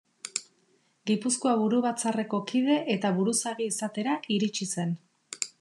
Gipuzkoa 1.09 1.53
Buru 1.59 1.83
Batzarreko 1.87 2.41
kide 2.53 2.79
eta 2.97 3.15
buruzagi 3.21 3.71
izatera 3.75 4.21
iritsi 4.39 4.73
zen. 4.79 5.01